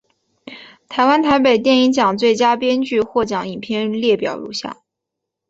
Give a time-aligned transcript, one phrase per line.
[0.89, 4.77] 台湾台北电影奖最佳编剧获奖影片列表如下。